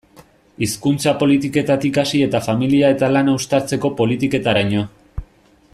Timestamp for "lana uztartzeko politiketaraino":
3.17-4.87